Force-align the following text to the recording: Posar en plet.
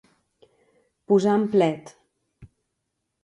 Posar 1.11 1.35
en 1.39 1.45
plet. 1.57 1.93